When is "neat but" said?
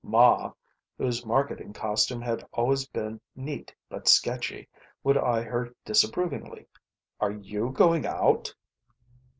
3.35-4.07